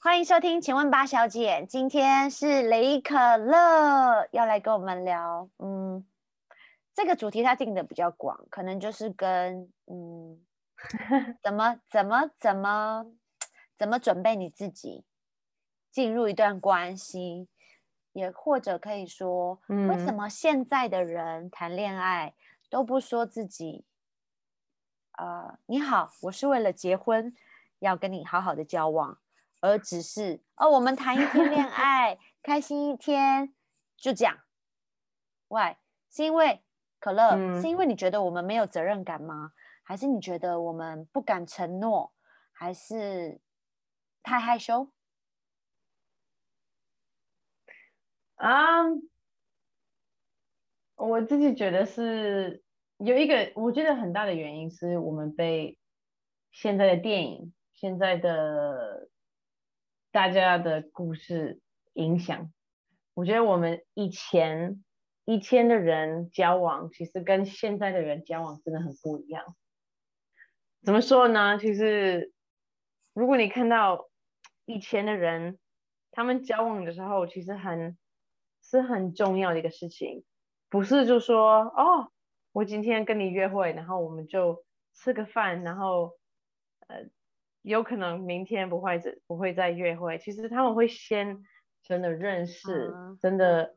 [0.00, 6.06] 欢迎收听，请问八小姐，今天是雷可乐要来跟我们聊，嗯，
[6.94, 10.40] 这个主题他定的比较广，可能就是跟嗯，
[11.42, 13.06] 怎么怎么怎么
[13.76, 15.04] 怎么准备你自己
[15.90, 17.48] 进入一段关系，
[18.12, 22.36] 也或者可以说，为什么现在的人谈恋爱
[22.70, 23.84] 都不说自己，
[25.18, 27.34] 呃，你好，我是为了结婚
[27.80, 29.18] 要跟你好好的交往。
[29.60, 33.54] 而只是哦，我们谈一天恋 爱，开心一天，
[33.96, 34.38] 就这样。
[35.48, 35.76] Why？
[36.10, 36.62] 是因为
[37.00, 37.60] 可乐？
[37.60, 39.52] 是因为你觉得我们没有责任感吗？
[39.82, 42.12] 还是你觉得我们不敢承诺？
[42.52, 43.40] 还是
[44.22, 44.92] 太害羞？
[48.36, 48.84] 啊，
[50.94, 52.62] 我自己觉得是
[52.98, 55.78] 有一个，我觉得很大的原因是我们被
[56.52, 59.08] 现在的电影、现在的。
[60.18, 61.60] 大家的故事
[61.92, 62.52] 影响，
[63.14, 64.82] 我觉得我们以前
[65.24, 69.54] 以前的人交往，其实跟现在的人交往真的很不一样。
[70.82, 71.56] 怎么说呢？
[71.60, 72.32] 其实
[73.14, 74.08] 如果你看到
[74.64, 75.56] 以前的人，
[76.10, 77.96] 他们交往的时候，其实很
[78.60, 80.24] 是很重要的一个事情，
[80.68, 82.10] 不是就说哦，
[82.50, 86.18] 我今天跟你约会，然后我们就吃个饭，然后
[86.88, 87.06] 呃。
[87.62, 91.42] 有可能明天不会再不会再约会，其实他们会先
[91.82, 93.76] 真的认识，真的，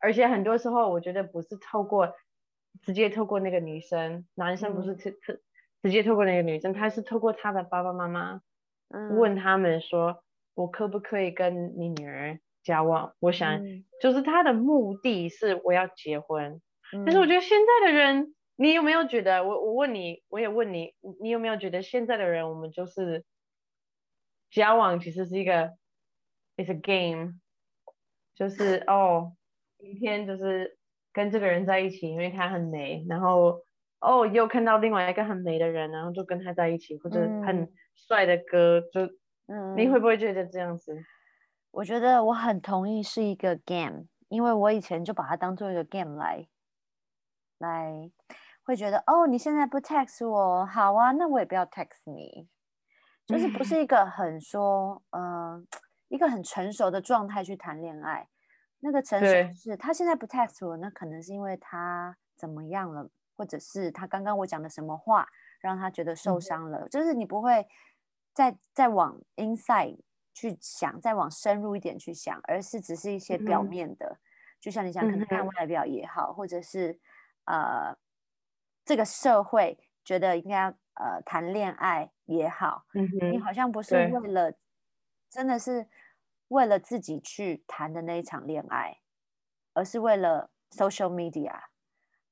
[0.00, 2.14] 而且很多时候我觉得不是透过
[2.82, 5.40] 直接透过那个女生，男生不是特特
[5.82, 8.40] 直接透过那个女生，他是透过他的爸爸妈妈
[9.16, 13.14] 问他们说，我可不可以跟你女儿交往？
[13.20, 13.60] 我想
[14.00, 16.60] 就是他的目的是我要结婚，
[17.04, 18.34] 但是我觉得现在的人。
[18.60, 23.24] 你有没有觉得我我问你，我也问你，你有没有觉得现在的人，我们就是
[24.50, 25.76] 交往其实是一个
[26.56, 27.34] ，is a game，
[28.34, 29.36] 就是哦，
[29.78, 30.76] 今天就是
[31.12, 33.62] 跟这个人在一起，因为他很美，然后
[34.00, 39.02] 哦又看到另外一个很美的人，然后就跟他在一起，或者很帅的歌，就
[39.46, 40.92] 嗯，你会不会觉得这样子？
[41.70, 46.48] 我觉得我很同意是一个 game，因为我以前就把它当做一个 game 来
[47.58, 48.10] 来。
[48.68, 52.46] 会觉得哦，你现在不 text 我，好啊，那我也不要 text 你，
[53.24, 55.66] 就是不是一个很说，嗯，
[56.08, 58.28] 一个很成熟的状态去谈恋爱。
[58.80, 63.08] 那个成熟是他现在不 text 我，那可能是因为他怎么样了，
[63.38, 65.26] 或者是他刚刚我讲的什么话
[65.62, 66.86] 让他觉得受伤了。
[66.90, 67.66] 就是你不会
[68.34, 69.98] 再再往 inside
[70.34, 74.18] 去想，再往深入一点去想，而是只是一些表面的，
[74.60, 77.00] 就像你想，可能看外表也好，或者是
[77.46, 77.96] 呃。
[78.88, 82.86] 这个社会觉得应该呃谈恋爱也好，
[83.30, 84.54] 你好像不是为了，
[85.28, 85.86] 真的是
[86.48, 88.98] 为了自己去谈的那一场恋爱，
[89.74, 91.54] 而是为了 social media，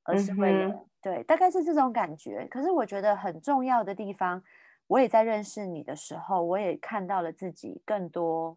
[0.05, 2.49] 而是为了对，大概是这种感觉。
[2.50, 4.43] 可是我觉得很重要的地方，
[4.87, 8.56] 我也在认识你的时候，我也看到了自己更多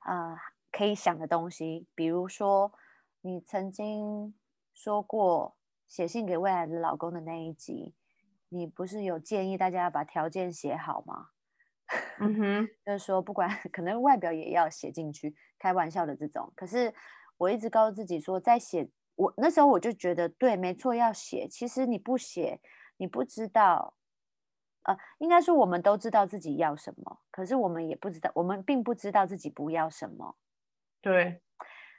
[0.00, 0.34] 啊
[0.72, 2.72] 可以想的东西，比如说
[3.20, 4.34] 你曾经
[4.74, 5.54] 说过。
[5.88, 7.94] 写信给未来的老公的那一集，
[8.48, 11.28] 你不是有建议大家要把条件写好吗？
[12.18, 16.52] 嗯哼，就是说不管 可能外表也要写进去，开玩笑的这种。
[16.56, 16.92] 可是
[17.36, 21.46] 我一直告诉自己说，在写我那时候我就觉得对，没错，要写。
[21.46, 22.60] 其实你不写，
[22.96, 23.96] 你不知道，
[24.82, 30.36] 呃，应该说我们都知道自己要什么，可是我们也不知道，我们并不知道自己不要什么。
[31.00, 31.40] 对，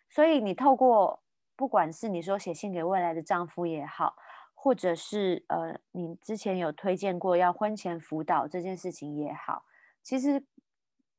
[0.10, 1.24] 所以你透过。
[1.58, 4.16] 不管是你说写信给未来的丈夫也好，
[4.54, 9.66] 或者是呃，你之前有推荐过要婚前辅导这件事情也好，
[10.04, 10.46] 其实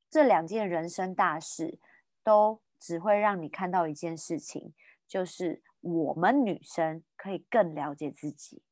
[0.09, 1.81] 这两件人生大事
[2.23, 4.73] 都只会让你看到一件事情，
[5.09, 8.63] 就是我们女生可以更了解自己。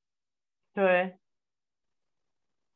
[0.73, 1.19] 对，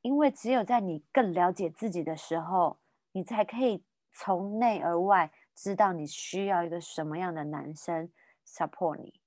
[0.01, 2.81] 因为只有在你更了解自己的时候，
[3.13, 8.11] 你才可以从内而外知道你需要一个什么样的男生。
[8.51, 9.21] Support 你，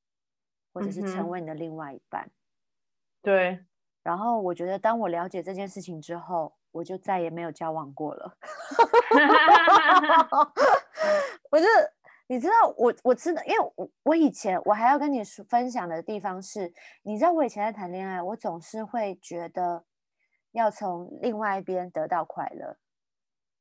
[0.74, 2.30] 或者是成为你的另外一半。
[3.22, 3.64] 对。
[4.04, 8.38] 然后我觉得，当我了解这件事情之后，我就再也没有交往过了。
[11.50, 11.66] 我就
[12.28, 16.74] 你知道，我我知道，因为我我以前我还要跟你说分享的地方是，
[17.04, 19.86] 你知道我以前在谈恋爱，我总是会觉得
[20.52, 22.78] 要从另外一边得到快乐。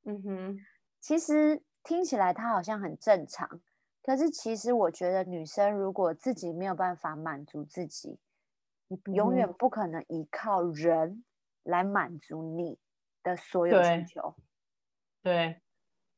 [0.07, 0.59] 嗯哼，
[0.99, 3.61] 其实听起来它好像很正常。
[4.03, 8.19] 可是，其实我觉得，女生如果自己没有办法满足自己，
[8.89, 11.25] 你永远不可能依靠人
[11.63, 12.79] 来满足你
[13.23, 14.35] 的所有需求。
[15.23, 15.63] 对，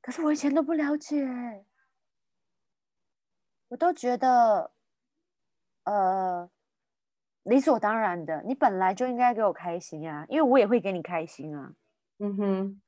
[0.01, 1.67] 可是我以前都不了解，
[3.69, 4.73] 我都觉得，
[5.85, 6.51] 呃，
[7.43, 11.75] 理所当然的，你本来就应该给我开心啊，因为我也会给你开心啊。
[12.19, 12.83] 嗯哼，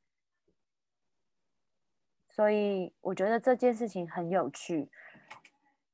[2.37, 4.91] 所以我觉得这件事情很有趣。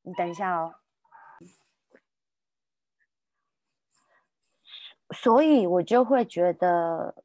[0.02, 0.74] 你等一下哦。
[5.14, 7.22] 所以我就会觉得，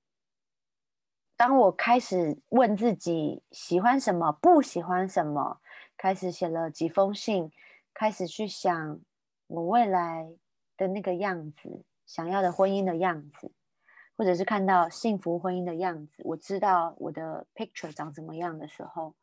[1.36, 5.62] 当我开始问自己喜欢什么、不喜欢什么，
[5.98, 7.52] 开始写了几封信，
[7.96, 9.00] 开始去想
[9.48, 10.30] 我未来
[10.78, 13.52] 的那个样子，想要的婚姻的样子，
[14.18, 19.16] 或者是看到幸福婚姻的样子，我知道我的 picture 长怎么样的时候，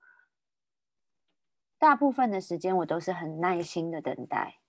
[1.78, 4.60] 大部分的时间我都是很耐心的等待。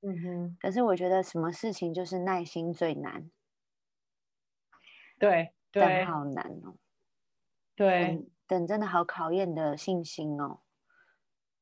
[0.00, 3.30] 嗯哼，可是我觉得什么事情就是耐心最难，
[5.18, 5.82] 对对。
[5.82, 6.76] 等好难哦，
[7.76, 8.06] 对。
[8.06, 10.60] 等等真的好考验的信心哦。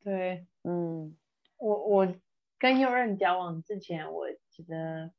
[0.01, 1.17] 对，嗯。
[1.59, 2.15] 我我
[2.59, 5.13] 跟右任交往之前，我觉得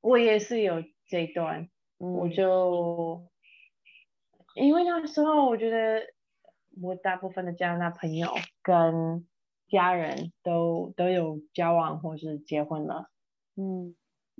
[0.00, 3.22] 我也是有这一段，我嗯就
[4.54, 6.02] 因为那时候我觉得
[6.82, 8.28] 我大部分的加拿大朋友
[8.62, 9.26] 跟
[9.68, 13.08] 家人都都有交往或是结婚了。
[13.56, 13.94] 嗯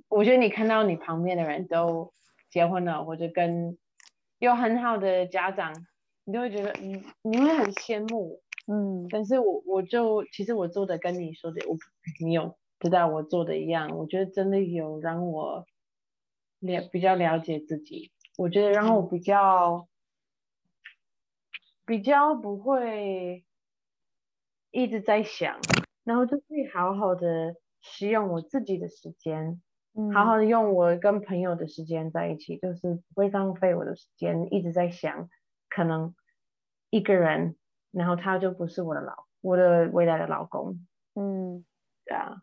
[0.07, 2.13] 我觉得你看到你旁边的人都
[2.49, 3.77] 结婚了，或者跟
[4.39, 5.73] 有很好的家长，
[6.25, 8.41] 你就会觉得你你会很羡慕。
[8.67, 11.75] 嗯但是我我就其实我做的跟你说的，我
[12.19, 15.65] 你有知道我做的一样，我觉得真的有让我
[16.65, 19.87] 了比较了解自己，我觉得让我比较
[21.85, 23.45] 比较不会
[24.71, 25.59] 一直在想，
[26.03, 29.61] 然后就可以好好的使用我自己的时间，
[29.93, 35.29] 嗯，好好的用我跟朋友的时间在一起，就是不会浪费我的时间，一直在想
[35.69, 36.15] 可能
[36.89, 37.55] 一个人，
[37.91, 41.63] 然后他就不是我的老我的未来的老公，嗯，
[42.03, 42.41] 对啊，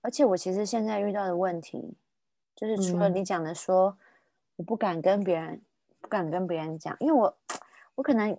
[0.00, 1.96] 而且我其实现在遇到的问题，
[2.54, 3.14] 就是除了嗯。
[3.14, 3.96] 你讲的说，
[4.56, 5.62] 我不敢跟别人
[6.00, 7.36] 不敢跟别人讲，因为我
[7.94, 8.38] 我可能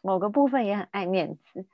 [0.00, 1.66] 某个部分也很爱面子，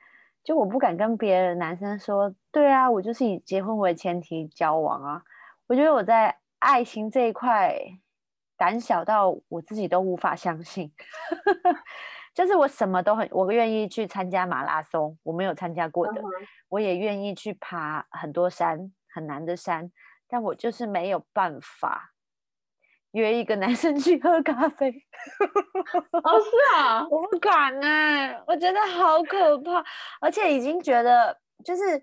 [0.43, 5.23] 就我不敢跟别的男生说，对啊，我就是以结婚为前提交往啊。
[5.67, 7.75] 我觉得我在爱情这一块
[8.57, 10.91] 胆小到我自己都无法相信，
[12.33, 16.21] 就是我什么都很，我愿意去参加马拉松，我没有参加过的，
[16.69, 19.91] 我也愿意去爬很多山，很难的山，
[20.33, 22.11] 但我就是没有办法
[23.11, 24.89] 约一个男生去喝咖啡。
[24.89, 27.87] 哦是啊， 我不敢呢、
[28.47, 29.85] 我觉得好可怕，
[30.19, 32.01] 而且已经觉得就是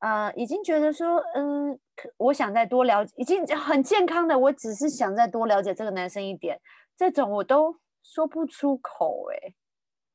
[0.00, 1.80] 呃，已经觉得说，嗯，
[2.18, 6.60] 我想再多了解，已经很健康的，我只是想再多了解这个男生一点，
[6.98, 9.54] 这种我都说不出口哎、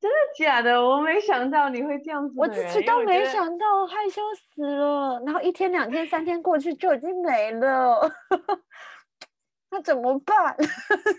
[0.05, 0.79] 真的假的？
[0.79, 5.19] 我没想到你会这样子我自己都没想到，害羞死了。
[5.25, 8.07] 然后一天、两天、三天过去就已经没了，
[9.71, 10.55] 那怎么办？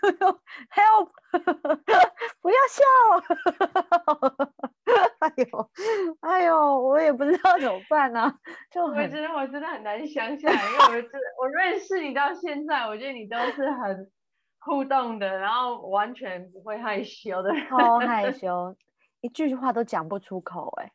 [0.71, 1.11] Help！
[2.41, 2.85] 不要笑！
[5.19, 5.71] 哎呦，
[6.21, 8.33] 哎呦，我也不知道怎么办呢、
[8.71, 14.09] 就我很觉得我真的很难想起来，因为我真的我认识你到现在，我觉得你都是很
[14.67, 17.51] 互动的，然后完全不会害羞的。
[17.69, 18.77] 超害 羞，
[19.21, 20.93] 一句话都讲不出口、哎，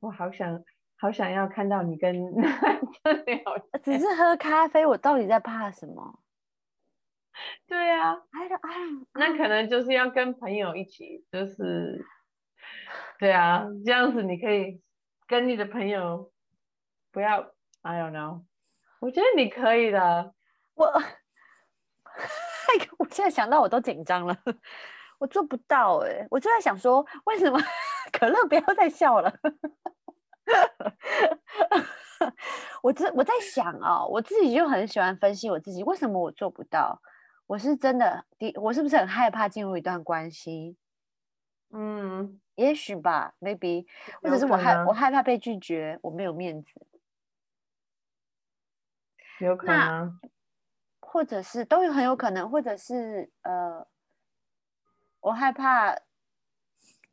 [0.00, 0.64] 我好想
[0.96, 2.14] 好想要看到你跟。
[3.84, 6.20] 只是喝咖啡，我到底在怕什么
[7.66, 12.02] 对啊，？I don't, I don't, 那可能就是要跟朋友一起，就是
[13.18, 14.80] 对啊，这样子你可以
[15.26, 16.32] 跟你的朋友
[17.12, 18.44] 不要，I don't know，
[19.00, 20.32] 我觉得你可以的。
[20.74, 20.90] 我，
[22.98, 24.36] 我现在想到我都紧张了，
[25.18, 27.58] 我做不到哎、我就在想说，为什么
[28.12, 29.32] 可乐不要再笑了？
[32.82, 37.00] 我这我在想啊、我自己就很喜欢分析我自己，为什么我做不到？
[37.46, 40.76] 我是真的，的我是不是很害怕进入一段关系？
[41.76, 43.84] 嗯，也许吧，maybe，
[44.22, 46.70] 或者是我害我害怕被拒绝，我没有面子。
[49.40, 50.20] 有可那能。
[51.14, 53.86] 或者是都有很有可能，或者是呃，
[55.20, 55.96] 我害怕，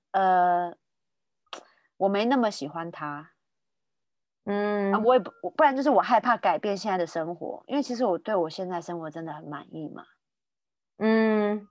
[0.10, 0.75] 呃，
[1.98, 3.34] 我没那么喜欢他。
[4.46, 4.91] 嗯。
[4.91, 10.03] 啊，我也不，我不然就是我害怕改变现在的生活，因为其实我对我现在生活真的很满意嘛。
[10.98, 11.67] 嗯，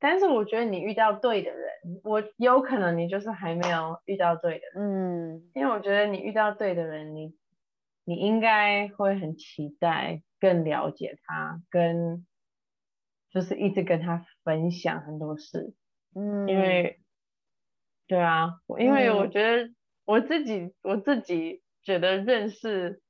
[0.00, 1.70] 但是我觉得你遇到对的人，
[2.02, 5.50] 我有可能你就是还没有遇到对的人，嗯。
[5.54, 7.32] 因为我觉得你遇到对的人，你
[8.04, 12.26] 你应该会很期待更了解他，跟
[13.30, 15.74] 就是一直跟他分享很多事，
[16.14, 17.00] 嗯，因为，
[18.06, 19.30] 对啊，因为我嗯。
[19.30, 19.72] 觉得
[20.04, 23.00] 我自己我自己觉得认识，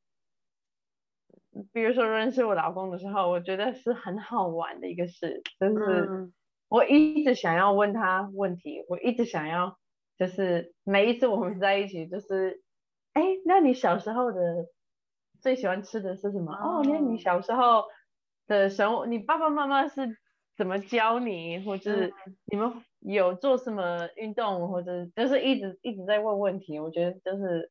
[1.72, 6.32] 比如说认识我老公的时候，我觉得是很好玩的一个事，就是嗯。
[6.68, 9.78] 我一直想要问他问题，我一直想要，
[10.16, 12.62] 就是每一次我们在一起，就是，
[13.12, 14.40] 哎，那你小时候的
[15.44, 16.54] 最喜欢吃的是什么？
[16.54, 17.84] 哦，那你哦小时候
[18.46, 20.16] 的生活，你爸爸妈妈是
[20.56, 22.14] 怎么教你，或者是
[22.46, 27.70] 你们有做什么运动，或者就是一直一直在问问题，我觉得就是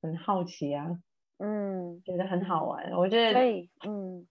[0.00, 0.88] 很好奇啊，
[1.36, 2.92] 嗯，觉得很好玩。
[2.92, 4.26] 我觉得可以嗯，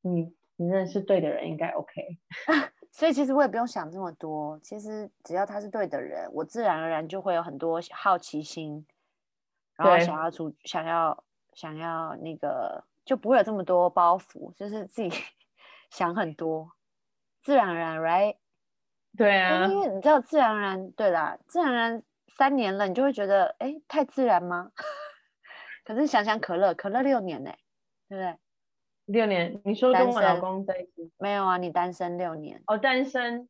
[0.00, 2.18] 你你认识对的人应该 OK。
[2.90, 8.84] 所以其实我也不用想这么多，其实只要他是对的人，我自然而然就会有很多好奇心，
[9.76, 15.10] 然后想要出想要想要那个就不会有这么多包袱，就是自己
[15.90, 16.72] 想很多，
[17.42, 18.36] 自然而然，right？
[19.16, 24.72] 对啊因，为你知道自然而然，对啦，自然而然三年了，你就会觉得，哎，太自然吗？
[25.84, 27.50] 可是想想可乐，可乐六年呢、
[28.08, 28.38] 对不对？
[29.06, 31.12] 六年，你说跟我老公在一起？
[31.18, 33.48] 没有啊，你单身六年，哦，单身，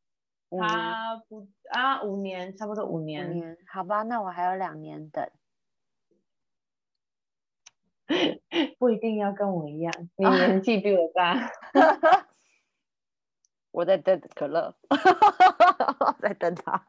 [0.58, 3.46] 他不啊，五年，差不多五年五年。
[3.46, 5.30] 年，好吧，那我还有两年等。
[8.82, 11.48] 不一定要跟我一样，你年纪比我大。
[13.70, 14.74] 我在等可乐，
[16.18, 16.84] 在等他。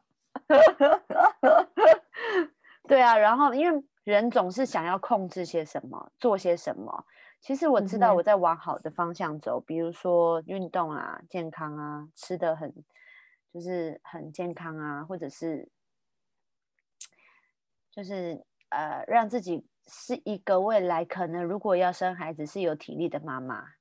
[2.88, 7.06] 对啊，然后因为人总是想要控制些什么，做些什么。
[7.40, 12.74] 其实我知道我在往好的方向走，比如说运动啊、健康啊，吃的很
[13.52, 15.68] 就是很健康啊，或者是
[17.92, 23.74] 就是呃，让自己是一个未来可能如果要生孩子是有体力的妈妈。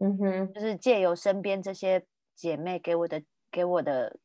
[0.00, 4.18] 嗯哼，就是借由身边这些姐妹给我的给我的，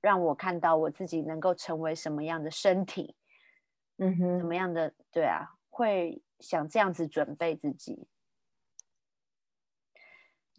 [0.00, 3.16] 让我看到我自己能够成为什么样的身体，
[3.96, 8.06] 嗯哼，怎么样的对啊，会想这样子准备自己。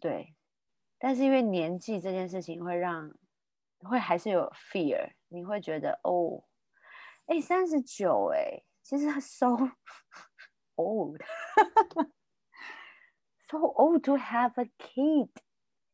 [0.00, 0.34] 对，
[0.98, 3.10] 但是因为年纪这件事情会让
[3.78, 6.44] 会还是有 fear，你会觉得哦，
[7.24, 9.48] 哎，三十九，哎，其实 so
[10.76, 11.20] old。
[13.50, 15.30] So old to have a kid.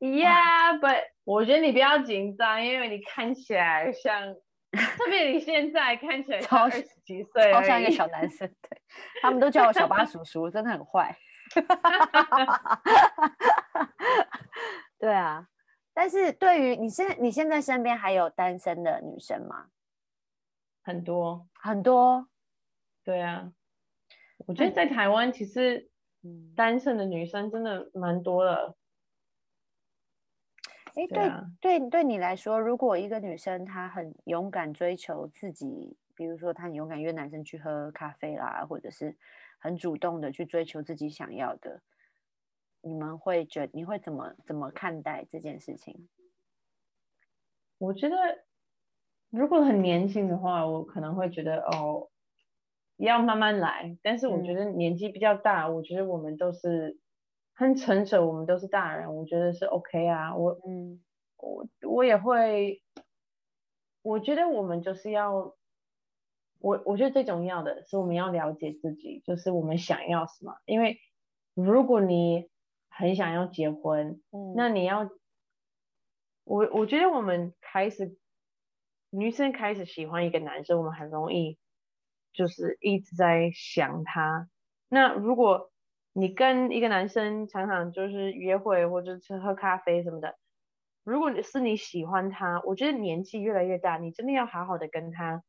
[0.01, 4.35] Yeah，but 我觉得你不要紧张，因为你看起来像，
[4.73, 8.83] 特别你现在看起来像超二十几岁超像一个小男生，对
[9.23, 11.17] 他们都叫我小巴叔叔，真的很坏。
[14.99, 15.47] 对啊，
[15.95, 19.69] 但是对于你现在你现在身边还有单身的女生吗？
[20.83, 21.47] 很多。
[21.55, 22.27] 很多，
[23.05, 23.53] 对啊，
[24.47, 25.91] 我觉得在台湾其实
[26.23, 28.75] 嗯，单身的女生真的蛮多的。
[30.95, 39.17] 哎，对对啊对对你来说，如果一个女生她很勇敢追求自己，比如说她很勇敢约男生去喝咖啡啦，或者是
[39.59, 41.83] 很主动的去追求自己想要的，
[42.81, 46.09] 你们会觉你会怎么怎么看待这件事情？
[47.79, 48.17] 我觉得
[49.31, 52.09] 如果很年轻的话，我可能会觉得哦，
[52.97, 53.97] 要慢慢来。
[54.03, 56.99] 但是我觉嗯得年纪比较大，我觉得我们都是
[57.55, 60.37] 很成熟，我们都是大人，我觉得是 OK 啊。
[60.37, 61.01] 我嗯
[61.37, 62.83] 我我也会，
[64.03, 65.55] 我觉得我们就是要，
[66.59, 70.55] 我我觉得最重要的是我们要了解自己，就是我们想要什么。
[70.65, 70.99] 因为
[71.55, 72.49] 如果你
[72.89, 75.11] 很想要结婚，嗯，那你要，
[76.45, 78.17] 我我觉得我们开始，
[79.11, 81.59] 女生开始喜欢一个男生，我们很容易
[82.35, 84.49] 就是一直在想他。
[84.89, 85.71] 那如果
[86.13, 90.37] 你跟一个男生常常就是约会或者是喝咖啡什么的，
[91.03, 95.43] 如果你是你喜欢他，我觉得年纪越来越大，你真的要好好的跟他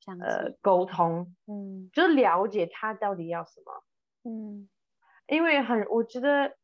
[0.00, 3.84] 相呃信，沟通，嗯就是了解他到底要什么。
[4.24, 4.68] 嗯
[5.26, 6.56] 因为很，我觉得，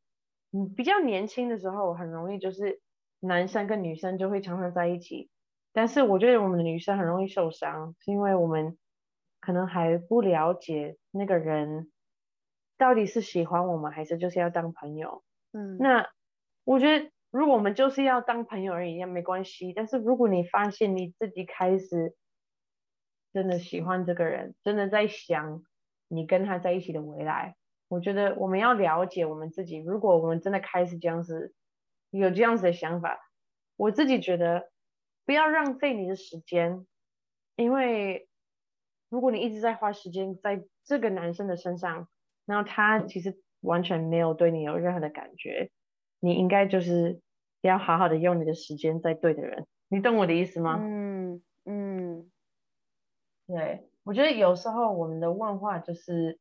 [0.50, 2.80] 嗯，比较年轻的时候很容易就是
[3.20, 5.30] 男生跟女生就会常常在一起，
[5.72, 8.76] 但是我觉得我们的女生很容易受伤，是因为我们
[9.46, 11.92] 可能还不了解那个人
[12.76, 15.22] 到底是喜欢我们还是就是要当朋友。
[15.52, 16.08] 嗯，那
[16.64, 19.72] 我觉得如果我们就是要当朋友而已，也没关系。
[19.72, 22.16] 但是如果你发现你自己开始
[23.32, 25.62] 真的喜欢这个人，真的在想
[26.08, 27.54] 你跟他在一起的未来，
[27.86, 29.76] 我觉得我们要了解我们自己。
[29.76, 31.54] 如果我们真的开始这样子
[32.10, 33.16] 有这样子的想法，
[33.76, 34.72] 我自己觉得
[35.24, 36.84] 不要浪费你的时间，
[37.54, 38.28] 因为
[39.08, 42.08] 如果你一直在花时间在这个男生的身上，
[42.44, 45.70] 然后他其实完全没有对你有任何的感觉，
[46.20, 47.20] 你应该就是
[47.60, 50.78] 要好好的用你的时间在对的人，你懂我的意思吗？
[50.80, 52.30] 嗯嗯，
[53.46, 56.38] 对，我觉得有时候我们的问话就是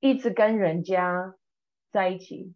[0.00, 1.34] 一直跟人家
[1.90, 2.54] 在一起，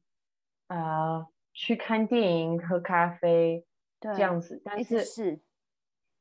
[0.66, 3.64] 啊，去看电影、喝咖啡
[3.98, 5.40] 对，这样子，但是是，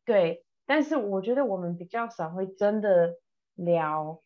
[0.06, 3.16] 对，但是我觉得我们比较少会真的
[3.56, 4.22] 聊，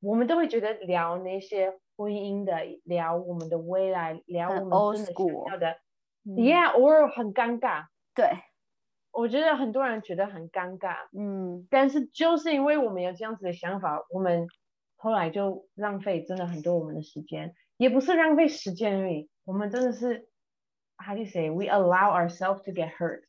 [0.00, 5.78] 我们都会觉得聊那些婚姻的，聊我们的未来，聊我们真的想要的
[6.24, 8.30] 嗯，Yeah，偶尔很尴尬，对，
[9.12, 11.66] 我觉得很多人觉得很尴尬，嗯。
[11.70, 14.48] 但是就是因为我们有这样子的想法，我们
[14.96, 20.28] 后来就浪费真的很多我们的时间，也不是浪费时间而已，我们真的是
[20.96, 23.22] ，how do you say we allow ourselves to get hurt。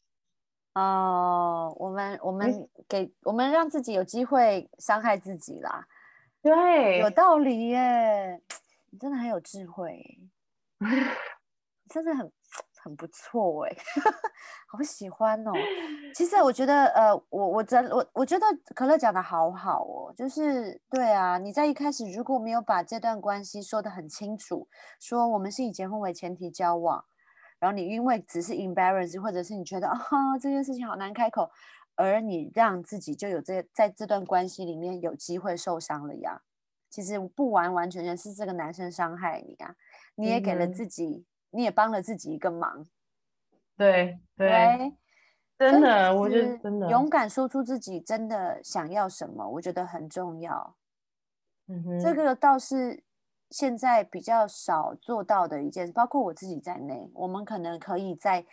[0.75, 5.85] 哦，我们我们给我们让自己有机会伤害自己啦，
[6.41, 8.41] 对，有道理耶，
[8.89, 10.19] 你真的很有智慧，
[11.89, 12.29] 真的很
[12.83, 13.75] 很不错哎，
[14.67, 15.53] 好喜欢哦。
[16.13, 24.67] 其实我觉得，呃，我我真我我觉得可乐讲的好好哦，就是对啊，你在一开始如果没有把这段关系说的很清楚，
[24.99, 27.05] 说我们是以结婚为前提交往。
[27.59, 29.99] 然后你因为只是 embarrass，或者是你觉得啊
[30.39, 31.49] 这件事情好难开口，
[31.95, 36.41] 而你让自己就有这在这段关系里面有机会受伤了呀。
[36.89, 39.75] 其实不完完全全是这个男生伤害你啊，
[40.15, 42.85] 你也给了自己，你也帮了自己一个忙，
[43.75, 44.93] 对对，
[45.57, 50.77] 对，真的，我觉得真的，勇敢说出自己真的想要什么，我觉得很重要。
[51.67, 53.03] 嗯哼，这个倒是
[53.49, 58.45] 现在比较少做到的一件事，包括我自己在内，我们可能可以在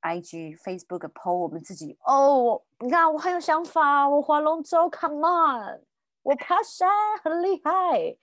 [0.00, 5.80] IG、Facebook PO 我们自己哦，我你看我很有想法，我划龙舟，Come on，
[6.22, 6.88] 我爬山
[7.22, 8.16] 很厉害。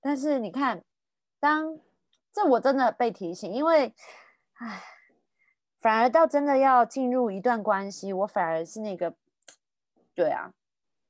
[0.00, 0.84] 但是你看，
[1.40, 1.78] 当
[2.32, 3.92] 这我真的被提醒，因为
[4.58, 4.82] 唉，
[5.80, 9.14] 反而到真的要进入一段关系，我反而是那个，
[10.14, 10.52] 对啊，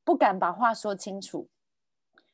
[0.04, 1.48] 不敢把话说清楚。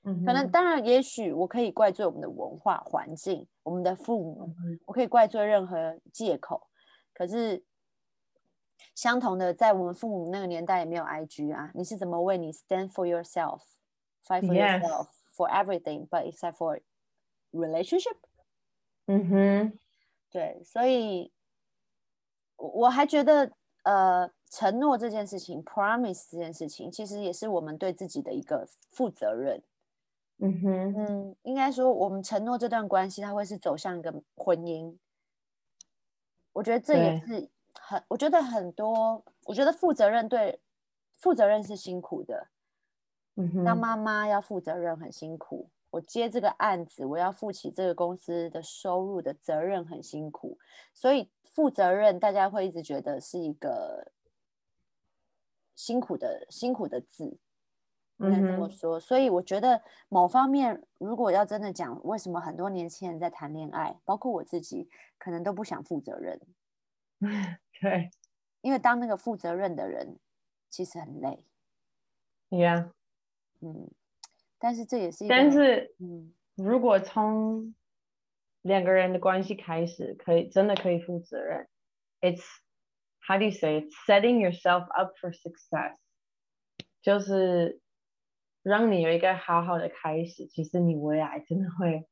[0.02, 6.68] 嗯可能当然，也许我可以怪罪我们的文化环境，我们的父母，嗯我可以怪罪任何借口。
[7.12, 7.62] 可是
[8.94, 13.60] 相同的，在我们父母那个年代也没有 IG 啊，你是怎么为你 stand for yourself,
[14.26, 16.80] fight for yourself for everything, but except for
[17.52, 18.16] relationship？
[19.06, 19.78] 嗯哼，
[20.30, 21.30] 对，所以
[22.56, 29.62] 我我还觉得，呃，承诺这件事情，promise 这件事情，其实也是我们对自己的一个负责任。
[30.42, 34.96] 嗯哼，嗯，应该说，我们承诺这段关系，它会是走向一个婚姻。
[36.52, 40.58] 我觉得这也是很，我觉得很多，我觉得负责任对
[41.16, 42.48] 负责任是辛苦的。
[43.36, 50.58] 嗯哼，当妈妈要负责任很辛苦，我接这个案子，我要负起这个公司的收入的责任很辛苦，
[50.94, 54.10] 所以负责任大家会一直觉得是一个
[55.76, 57.38] 辛苦的辛苦的字，
[58.20, 59.00] 应该这么说。
[59.00, 66.40] 所以我觉得某方面，如果要真的讲为什么很多年轻人在谈恋爱，包括我自己，可能都不想负责任，
[67.80, 68.10] 对
[68.60, 70.18] 因为当那个负责任的人
[70.68, 71.44] 其实很累
[72.50, 72.90] ，，Yeah，
[73.60, 73.90] 嗯。
[74.62, 77.74] 但是这也是但是嗯如果从
[78.60, 81.66] 两个人的关系开始，可以真的可以负责任。
[82.20, 82.42] It's
[83.26, 83.80] how do you say?
[83.80, 85.96] It's setting yourself up for success，
[87.00, 87.80] 就是
[88.62, 90.46] 让你有一个好好的开始。
[90.46, 92.06] 其实你未来真的会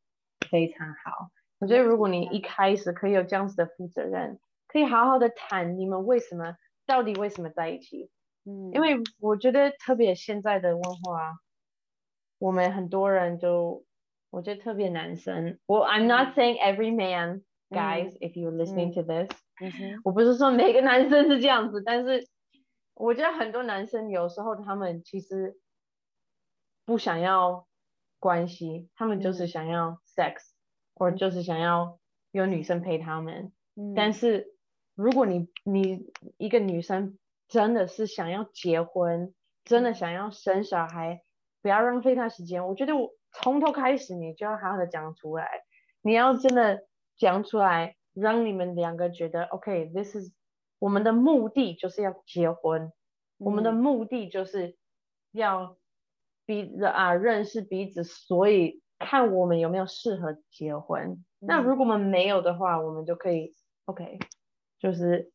[0.51, 1.31] 非常好。
[1.59, 6.57] 我觉得如果你一开始可以有这样子的负责任，可以好好的谈你们为什么
[6.87, 8.11] 到底为什么在一起。
[8.45, 11.39] 嗯，因为我觉得特别现在的文化，
[12.39, 13.85] 我们很多人就，
[14.31, 19.29] 我觉得特别男生，我 I'm not saying every man guys、if you're listening to this，、
[19.61, 22.27] 嗯哼我不是说每个男生是这样子，但是
[22.95, 25.57] 我觉得很多男生有时候他们其实
[26.89, 27.69] 不想要
[28.19, 30.37] 关系，他们就是嗯想要 sex，、
[30.95, 31.99] 或者就是想要
[32.31, 33.53] 有女生陪他们。
[33.77, 34.55] 嗯，但是
[34.95, 39.35] 如果你你一个女生真的是想要结婚，
[39.67, 41.21] 真的想要生小孩，
[41.61, 42.67] 不要浪费她时间。
[42.67, 45.47] 我觉得我从头开始你就要好好的讲出来，
[46.01, 46.87] 你要真的
[47.19, 50.33] 讲出来，让你们两个觉得 OK，this、is
[50.79, 52.95] 我们的目的就是要结婚，
[53.37, 54.79] 我们的嗯目的就是
[55.33, 55.77] 要
[56.49, 61.23] 彼此啊认识彼此，所以看我们有没有适合结婚。
[61.39, 64.19] 那嗯如果我们没有的话，我们就可以 OK，
[64.79, 65.31] 就是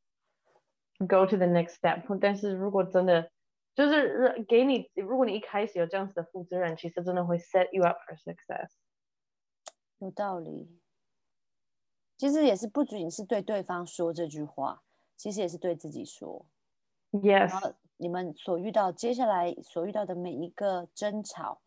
[0.97, 2.01] go to the next step。
[2.19, 3.29] 但是如果真的
[3.75, 8.71] 就是给你，如果你一开始有这样子的负责任，其实真的会 set you up for success。
[9.99, 10.79] 有道理。
[12.17, 14.81] 其实也是不仅是对对方说这句话，
[15.15, 16.47] 其实也是对自己说。
[17.11, 21.61] Yes，后你们所遇到接下来所遇到的每一个争吵，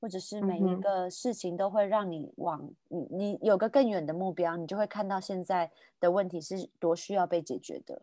[0.00, 8.02] 或者是每一个事情，都会让你往你你有个更远的目标，你就会看到现在的问题是多需要被解决的。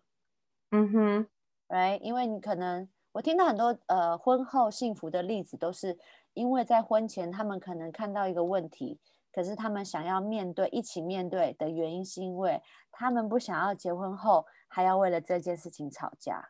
[0.72, 1.28] 嗯哼
[1.68, 2.00] ，right？
[2.00, 5.98] 因为你可能我听到很多呃婚后幸福的例子，都是
[6.34, 9.00] 因为在婚前他们可能看到一个问题，
[9.32, 12.62] 可是他们想要面对一起面对的原因，是因为
[12.92, 16.50] 他们不想要结婚后还要为了这件事情吵架。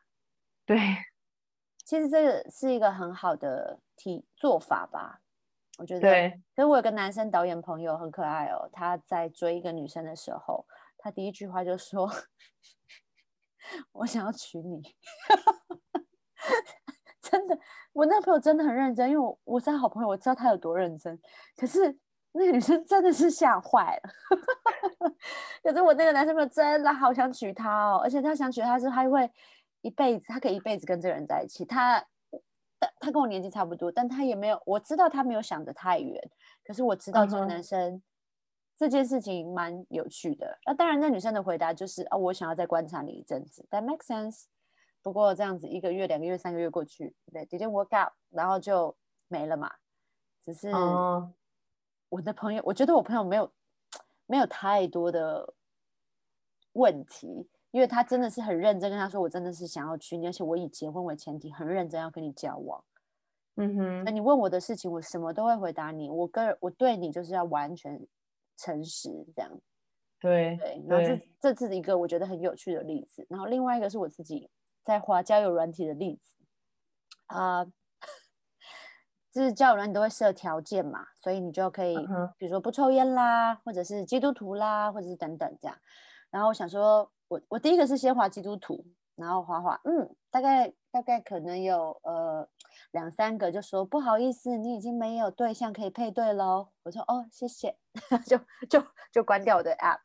[0.65, 0.77] 对，
[1.89, 5.19] 其实这个是一个很好的体做法吧，
[5.79, 6.01] 我觉得。
[6.01, 10.63] 对，可是我有个男生导演朋友很可爱哦，他在追一个女生的时候，
[10.99, 12.07] 他第一句话就说
[13.91, 14.83] ：“我想要娶你。
[17.19, 17.57] ”真的，
[17.91, 21.19] 我那个朋友真的很认真，因为我我是他好朋友，我知道他有多认真。
[21.57, 21.97] 可是
[22.33, 24.11] 那个女生真的是吓坏了。
[25.63, 29.27] 可是我那个男生朋友真的好想娶她哦，而且他想娶她是他会
[29.81, 31.65] 一辈子，他可以一辈子跟这个人在一起。
[31.65, 32.05] 他
[32.79, 36.31] 但他跟我年纪差不多，但他也没有，我知道他没有想得太远。
[36.63, 38.01] 可是我知道这个男生、
[38.77, 40.57] 这件事情蛮有趣的。
[40.65, 44.45] 那、当然，那女生的回答就是啊，我想要再观察你一阵子，That makes sense。
[45.01, 48.95] 不过这样子一个月、两个月、三个月过去，对，didn't work out，然后就
[49.27, 49.71] 没了嘛。
[50.43, 51.33] 只是哦，
[52.09, 53.51] 我的朋友，我觉得我朋友没有
[54.25, 55.53] 没有太多的
[56.73, 62.83] 问题，因为他真的是很认真跟他说，我真的是想要娶你，而且我以结婚为前提，很认真要跟你交往。
[63.55, 66.09] 嗯哼，那你问我的事情，我什么都会回答你。
[66.09, 67.99] 我个人我对你就是要完全
[68.57, 69.51] 诚实，这样
[70.19, 70.83] 对，对。
[70.87, 73.25] 然后这对，这是一个我觉得很有趣的例子。
[73.29, 74.49] 然后另外一个是我自己
[74.83, 76.35] 在滑交友软体的例子
[77.27, 77.65] 啊。
[79.31, 85.77] 就是交友软体都会设条件嘛，所以你就可以嗯，比如说不抽烟啦，或者是基督徒啦，或者是等等这样。
[86.31, 92.47] 然后我想说，我我第一个是先画基督徒，然后画画，嗯，大概大概可能有呃
[92.91, 96.69] 两三个就说不好意思，你已经没有对象可以配对喽。
[96.83, 97.77] 我说哦，谢谢，
[98.25, 98.37] 就
[98.67, 99.99] 就就关掉我的 app。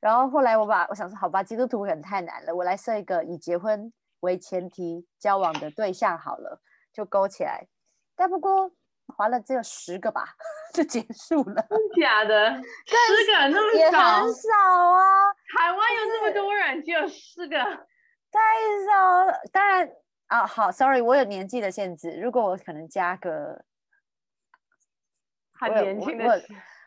[0.00, 6.60] 然后后来我把我想说，好吧，基督徒可能太难了，我来设一个以结婚为前提交往的对象好了，
[6.92, 7.68] 就勾起来。
[8.16, 8.72] 但不过
[9.06, 10.24] 滑了只有十个吧，
[10.74, 12.50] 就结束了，真假的，
[12.86, 15.32] 十个那么少，很少啊。
[15.56, 17.56] 台湾有那么多人，只有四个，
[18.30, 18.40] 太
[18.90, 19.40] 少了。
[19.52, 19.88] 当然
[20.28, 22.18] 啊，好，sorry，我有年纪的限制。
[22.20, 23.64] 如果我可能加个，
[25.52, 26.42] 很年轻的，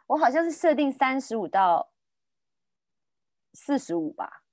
[0.08, 1.92] 我好像是设定三十五到
[3.54, 4.44] 四十五吧。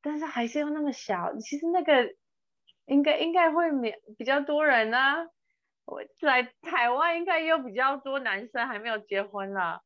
[0.00, 1.32] 但是还是要那么小。
[1.38, 2.16] 其实那个
[2.86, 5.28] 应该应该会免比较多人呢、
[5.84, 9.80] 我在台湾应该也有比较多男生还没有结婚啦。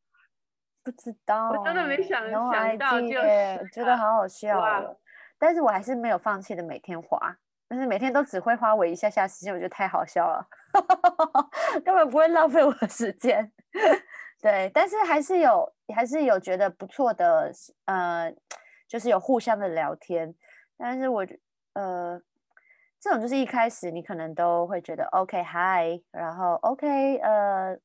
[0.83, 4.63] 不知道我，真的没想想到就是觉得好好笑。
[5.39, 7.37] 但是我还是没有放弃的，每天滑，
[7.69, 10.47] 但是每天都只会花我一下下时间，我觉得太好笑了，
[11.85, 13.53] 根本不会浪费我的时间。
[14.41, 17.51] 对，但是还是有，还是有觉得不错的，
[17.87, 18.33] 呃，
[18.87, 20.35] 就是有互相的聊天。
[20.79, 21.39] 但是我觉
[21.75, 22.21] 呃，
[23.01, 27.79] 这种就是一开始你可能都会觉得 OK hi，然后 OK 呃，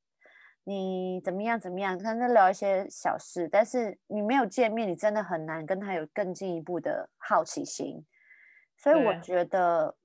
[0.63, 8.05] 你怎么样怎么样，可能聊一些小事，但是你没有见面，你真的很难跟他有更进一步的好奇心。
[8.77, 9.95] 所以我觉得，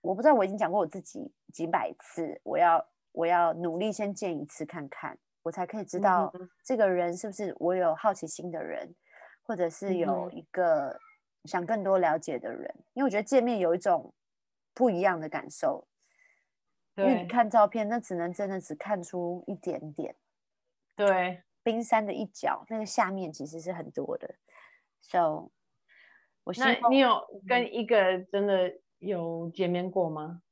[0.00, 8.94] 我不知道我已经讲过我自己几百次，我要我要努力先见一次看看，我才可以知道嗯这个人是不是我有好奇心的人，
[9.42, 10.96] 或者是有一个
[11.44, 12.72] 想更多了解的人。
[12.92, 14.14] 因为我觉得见面有一种
[14.76, 15.88] 不一样的感受，
[16.96, 20.14] 因为你看照片，那只能真的只看出一点点
[20.94, 24.34] 对，冰山的一角，那个下面其实是很多的。
[25.00, 25.50] So，
[26.44, 30.42] 我希那望你有跟一个真的有见面过吗？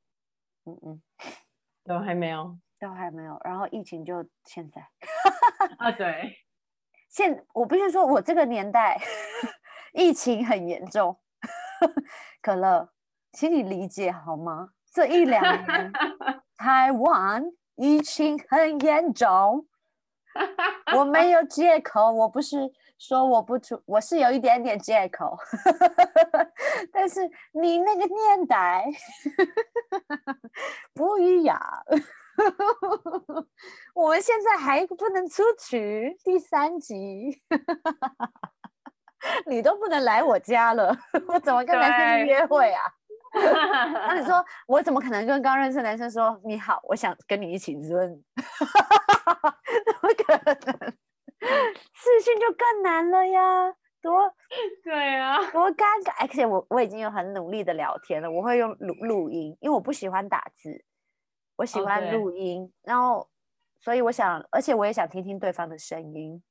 [0.65, 1.01] 嗯嗯
[1.83, 4.81] 都还没有都还没有，然后疫情就现在。
[5.77, 5.91] 啊？
[5.91, 6.35] 对，
[7.09, 8.99] 现我必须说，我这个年代
[9.93, 11.19] 疫情很严重，
[12.41, 12.91] 可乐，
[13.35, 14.69] 请你理解好吗？
[14.93, 15.91] 这一两年
[16.55, 17.43] 台湾
[17.75, 19.67] 疫情很严重，
[20.95, 25.37] 我没有借口，我不是说我不出，我是有一点点借口，
[26.93, 28.85] 但是你那个年代
[30.95, 31.59] 不一样。
[33.93, 37.41] 我们现在还不能出去，第三集，
[39.45, 42.81] 你都不能来我家了，我怎么跟男生去约会啊？
[43.35, 48.23] 那你说 我怎么可能跟刚认识的男生说你好，我想跟你一起润？
[48.35, 50.37] 怎么可
[50.71, 50.97] 能？
[51.93, 53.71] 视讯就更难了呀，
[54.01, 54.33] 多
[54.83, 56.13] 对啊，多尴尬！
[56.21, 60.83] 而且我我已经有很努力的聊天了，我会用录录音，因为我不喜欢打字，
[61.57, 63.29] 我喜欢录音，然后
[63.79, 66.41] 所以我想，而且我也想听听对方的声音，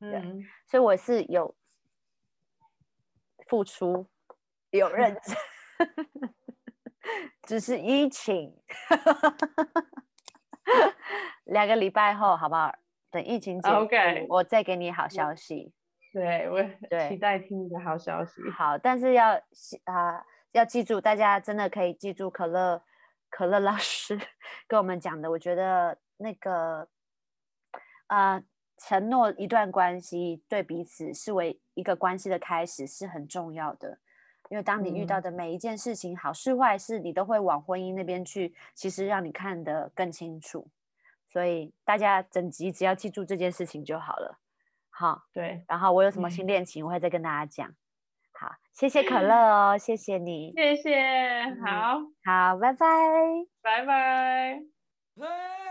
[0.00, 1.54] 嗯，所以我是有
[3.46, 4.06] 付出，
[4.70, 5.36] 有认 真，
[7.46, 8.54] 只是疫情，
[11.46, 12.72] 两个礼拜后好不好？
[13.10, 13.88] 等疫情结束
[14.28, 15.72] 我再给你好消息。
[16.12, 18.40] 对我对期待听你的好消息。
[18.56, 22.82] 好，但是要记啊、要记住，大家真的可以记住可乐
[23.28, 24.18] 可乐老师
[24.68, 25.30] 跟我们讲的。
[25.30, 26.88] 我觉得那个
[28.06, 28.42] 啊、
[28.76, 33.98] 承诺一段关系对彼此视为一个关系的开始是很重要的。
[34.50, 40.68] 因为当你遇到嗯的每一件事情，好事坏事，你都会往婚姻那边去，其实让你看得更清楚。
[41.28, 44.40] 所以大家整集只要记住这件事情就好了。
[44.88, 47.72] 好，对，然后我有什么新恋情，我会再跟大家讲。
[48.32, 50.52] 好，谢谢可乐哦，谢谢你。
[50.56, 52.86] 谢谢，好，好，拜拜。
[53.62, 55.69] 拜拜。